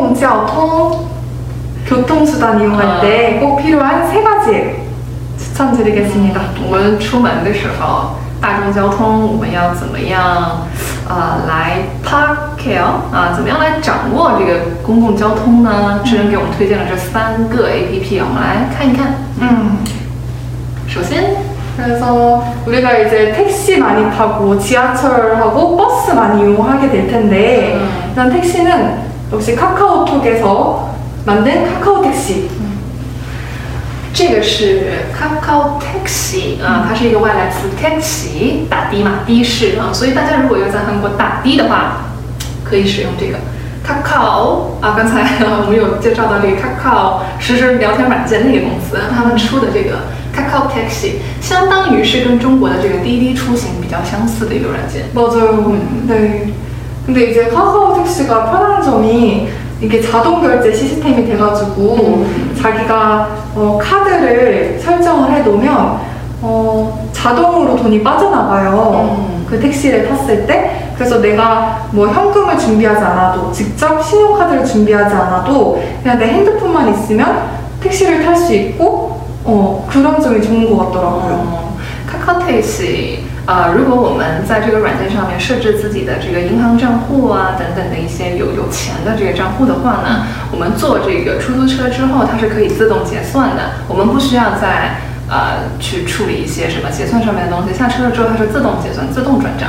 [0.00, 1.06] 공공交통
[1.86, 4.86] 교통수단 이용할 때 꼭 필요한 세 가지
[5.36, 6.40] 추천드리겠습니다.
[6.64, 10.66] 我们出门的时候，大众交通我们要怎么样
[11.06, 12.74] 呃来 park
[13.12, 13.34] 啊？
[13.34, 16.00] 怎么样来掌握这个公共交通呢？
[16.02, 19.08] 智人给我们推荐了这三个 A P P，我们来看一看。
[19.42, 19.84] 음.
[20.88, 21.36] 首先，
[21.76, 27.86] 그래서 우리가 이제 택시 많이 타고 지하철하고 버스 많이 이용하게 될 텐데 음.
[28.08, 32.48] 일단 택시는 역시 카카오톡에서 만든 카카오 택시
[34.16, 41.98] 这个是 Kakao Taxi 啊，它是一个外来词 taxi，打的嘛，的士啊，所以大家如果要在韩国打的的话，
[42.64, 43.36] 可以使用这个
[43.86, 44.94] Kakao 啊。
[44.96, 55.04] 刚才 我们有介绍到这个 Kakao 实时聊天软件那个公司，他们出的这个 Kakao Taxi，相当于是跟中国的这个滴滴出行比较相似的一个软件。
[55.14, 55.76] 맞아요.
[57.01, 57.05] 네.
[57.05, 59.49] 근데 이제 카카오 택시가 편한 점이
[59.81, 62.25] 이게 자동 결제 시스템이 돼가지고
[62.61, 65.99] 자기가 어, 카드를 설정을 해놓으면
[66.43, 69.17] 어, 자동으로 돈이 빠져나가요.
[69.17, 69.45] 음.
[69.49, 70.93] 그 택시를 탔을 때.
[70.95, 77.49] 그래서 내가 뭐 현금을 준비하지 않아도 직접 신용카드를 준비하지 않아도 그냥 내 핸드폰만 있으면
[77.81, 81.31] 택시를 탈 수 있고 어, 그런 점이 좋은 것 같더라고요.
[81.31, 99.67] 哦，Kakao Taxi 啊、如果我们在这个软件上面设置自己的这个银行账户啊等等的一些有有钱的这个账户的话呢，我们坐这个出租车之后，它是可以自动结算的，我们不需要再呃去处理一些什么结算上面的东西，下车了之后它是自动结算、自动转账。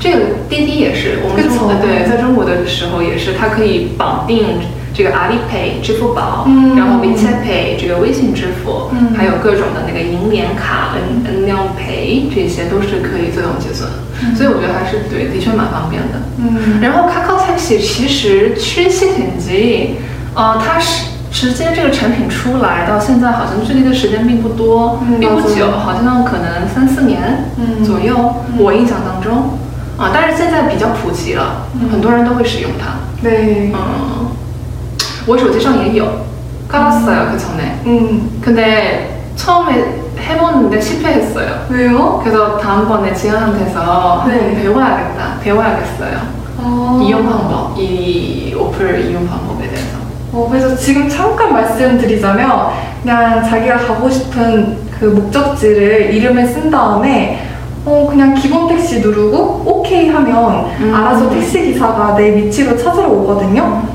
[0.00, 0.18] 这个
[0.48, 4.60] 滴滴也是，我们中没错对在中国的时候也是，它可以绑定
[4.94, 6.76] 这个阿里 Pay 支付宝，嗯。
[6.76, 9.12] 然后 WeChat Pay 这个微信支付，嗯。
[9.14, 13.90] 还有各种的那个银联卡、N N 量 Pay 这些都是可以自动结算，
[14.36, 16.22] 所以我觉得还是对，的确蛮方便的。
[16.38, 19.96] 嗯.然后 Kakao Taxi 其实缺陷很急，
[20.34, 27.84] 呃，它是直接这个产品出来到现在好像距离的时间并不多，嗯并不久，好像可能三四年嗯。
[27.84, 29.58] 左右，我印象当中。
[29.96, 32.96] 啊，但是现在比较普及了，很多人都会使用它。
[33.22, 34.23] 对.嗯，
[35.25, 36.07] 我手机上也有，
[36.67, 37.81] 깔았어요그 전에.
[37.85, 38.39] 음.
[38.41, 41.65] 근데 처음에 해봤는데 실패했어요.
[41.69, 42.19] 왜요?
[42.23, 44.33] 그래서 다음번에 지현한테서 네.
[44.33, 46.17] 한번 배워야겠다, 배워야겠어요.
[46.61, 46.99] 아.
[47.01, 49.97] 이용 방법, 이 어플 이용 방법에 대해서.
[50.33, 52.69] 어, 그래서 지금 잠깐 말씀드리자면
[53.01, 57.47] 그냥 자기가 가고 싶은 그 목적지를 이름을 쓴 다음에
[57.85, 60.93] 어, 그냥 기본 택시 누르고 오케이 하면 음.
[60.93, 63.92] 알아서 택시 기사가 내 위치로 찾으러 오거든요.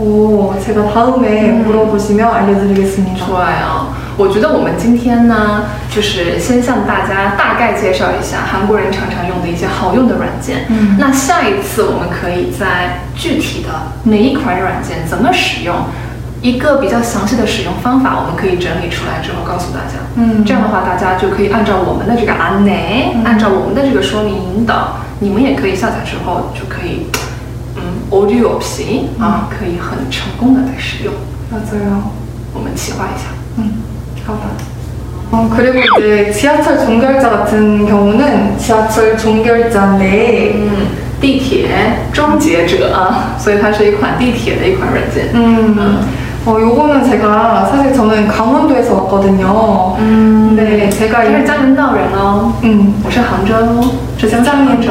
[0.00, 1.64] 오, 제가 다음에 음.
[1.64, 3.16] 물어보시면 알려드리겠습니다.
[3.24, 3.86] 说呀，
[4.18, 10.66] 我觉得我们今天呢，就是先向大家大概介绍一下韩国人常常用的一些好用的软件。
[10.68, 13.68] 嗯那下一次我们可以在具体的
[14.02, 15.74] 每一款软件怎么使用，
[16.42, 19.96] 一个比较详细的使用方法，我们可以整理出来之后告诉大家。
[20.16, 27.06] 嗯这样的话大家就可以按照我们的这个安内，嗯按照我们的这个说明引导，你们也可以下载之后就可以，
[28.10, 31.12] 嗯，audio 皮啊，可以很成功的来使用。
[31.50, 32.10] 맞아요.
[32.52, 33.28] 我们企划一下。
[33.58, 33.82] 음,
[34.26, 34.40] 가봐.
[35.30, 40.86] 어, 그리고 이제 지하철 종결자 같은 경우는 지하철 종결자 내에 嗯，
[41.20, 41.68] 地铁
[42.12, 45.32] 终结者啊，所以它是一款地铁的一款软件。
[45.34, 46.00] 음,
[46.44, 49.96] 어, 요거는 제가 사실 저는 강원도에서 왔거든요.
[49.98, 53.54] 嗯 근데 제가 他是 이, 江门道人哦， 음, 我是杭州，
[54.16, 54.86] 浙江 짱짱이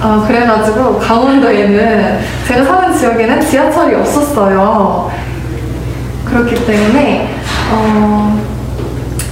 [0.00, 0.06] 다.
[0.08, 5.10] 아, 그래가지고 강원도에는 제가 사는 지역에는 지하철이 없었어요.
[6.24, 7.28] 그렇기 때문에
[7.72, 8.38] 어,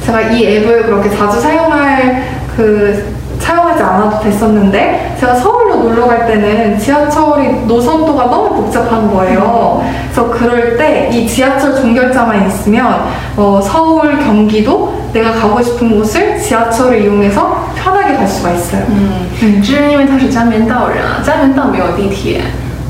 [0.05, 2.23] 제가 이 앱을 그렇게 자주 사용할
[2.57, 9.85] 그 사용하지 않아도 됐었는데 제가 서울로 놀러 갈 때는 지하철이 노선도가 너무 복잡한 거예요.
[10.13, 13.05] 그래서 그럴 때 이 지하철 종결자만 있으면
[13.37, 18.84] 어, 서울, 경기도 내가 가고 싶은 곳을 지하철을 이용해서 편하게 갈 수가 있어요.
[18.90, 22.42] 嗯，嗯只是因为他是江原道人啊， 江原道没有地铁。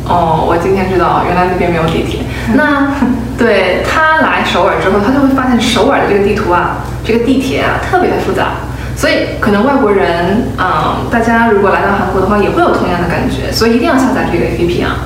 [0.08, 2.22] 哦，我今天知道原来那边没有地铁。
[2.56, 2.92] 那
[3.38, 8.58] 对他来首尔之后，他就会发现首尔的这个地图啊，这个地铁啊特别的复杂，
[8.98, 15.06] 所以可能外国人啊、大家如果来到韩国的话，也会有同样的感觉，所以一定要下载这个 APP 啊。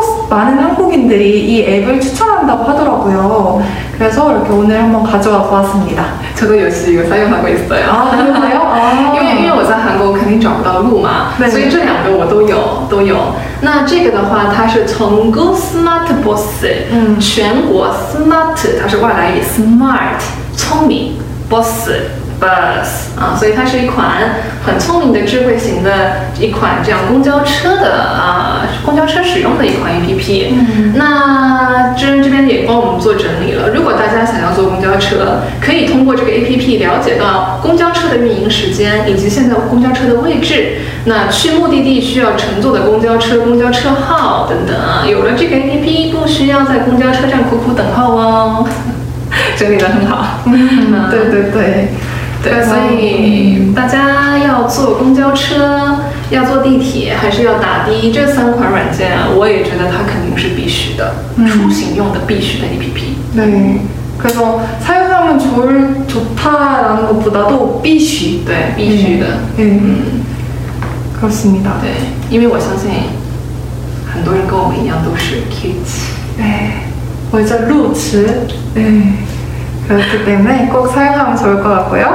[0.00, 3.62] 한국 많은 한국인들이 이 앱을 추천한다고 하더라고요.
[3.92, 6.02] 그래서 이렇게 오늘 한번 가져와 보았습니다.
[6.34, 7.84] 저도 역시 이거 사용하고 있어요.
[7.90, 8.60] 아, 그러세요?
[8.72, 9.14] 아.
[9.14, 13.34] 因为因为我在韩国肯定找不到路嘛，对所以这两个我都有都有。
[13.60, 20.22] 那这个的话，它是从 Go Smart Boss，嗯全国 Smart 它是外来语 Smart
[20.56, 21.18] 聪明
[21.50, 21.90] Boss
[22.40, 24.06] Bus 啊，所以它是一款
[24.64, 25.90] 很聪明的智慧型的
[26.38, 30.47] 一款这样公交车的啊 公交车使用的一款 APP。
[30.51, 33.69] 嗯那知恩这边也帮我们做整理了。
[33.69, 40.77] 如果大家想要坐公交车，可以通过这个 APP 了解到公交车的运营时间以及现在公交车的位置。
[41.05, 45.03] 那去目的地需要乘坐的公交车、公交车号等等啊。
[45.07, 48.67] 有了这个 APP，不需要在公交车站苦苦等候哦。
[49.57, 50.41] 整理的很好。
[50.45, 51.87] 嗯，对 对对。
[52.42, 55.96] 对，所以大家要坐公交车、
[56.30, 63.16] 要坐地铁，还是要打的，这三款软件啊，我也觉得它肯定是必须的，嗯出行用的必须的 APP。
[63.36, 63.80] 네.
[64.18, 69.26] 그래서 사용하면 좋을, 좋다라는 것보다도 必须.对，必须的。
[69.56, 69.78] 네.
[69.80, 70.22] 嗯，
[71.20, 71.80] 그렇습니다.
[71.82, 71.90] 对，
[72.30, 72.90] 因为我相信
[74.10, 76.06] 很多人跟我们一样都是 kids。
[76.38, 76.86] 네.
[77.30, 78.46] 먼저 루츠.
[78.74, 79.12] 네.
[79.88, 82.06] 그렇기 때문에 꼭 사용하면 좋을 것 같고요.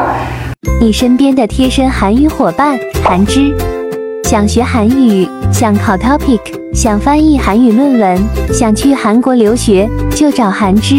[0.79, 3.55] 你身边的贴身韩语伙伴韩之，
[4.23, 8.17] 想学韩语，想考 TOPIK，想翻译韩语论文，
[8.53, 10.95] 想去韩国留学，就找韩之。